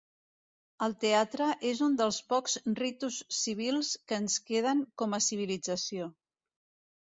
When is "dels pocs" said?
1.99-2.55